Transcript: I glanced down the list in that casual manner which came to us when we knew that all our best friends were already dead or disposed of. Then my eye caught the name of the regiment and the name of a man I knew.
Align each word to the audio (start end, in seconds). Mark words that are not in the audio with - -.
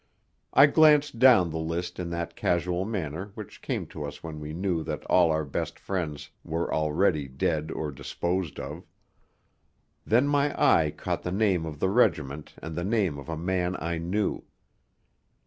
I 0.51 0.65
glanced 0.65 1.19
down 1.19 1.51
the 1.51 1.59
list 1.59 1.99
in 1.99 2.09
that 2.09 2.35
casual 2.35 2.85
manner 2.85 3.31
which 3.35 3.61
came 3.61 3.85
to 3.89 4.03
us 4.03 4.23
when 4.23 4.39
we 4.39 4.51
knew 4.51 4.81
that 4.81 5.05
all 5.05 5.29
our 5.29 5.45
best 5.45 5.77
friends 5.77 6.31
were 6.43 6.73
already 6.73 7.27
dead 7.27 7.69
or 7.69 7.91
disposed 7.91 8.59
of. 8.59 8.83
Then 10.03 10.25
my 10.27 10.59
eye 10.59 10.89
caught 10.89 11.21
the 11.21 11.31
name 11.31 11.67
of 11.67 11.77
the 11.79 11.89
regiment 11.89 12.55
and 12.63 12.75
the 12.75 12.83
name 12.83 13.19
of 13.19 13.29
a 13.29 13.37
man 13.37 13.75
I 13.79 13.99
knew. 13.99 14.43